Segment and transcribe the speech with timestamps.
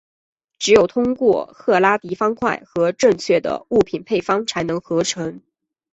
[0.57, 5.39] 只有通过赫拉迪方块和正确的物品配方才能合成。